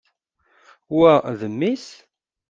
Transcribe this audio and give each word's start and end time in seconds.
Wa, 0.97 1.13
d 1.39 1.41
mmi-s? 1.53 1.85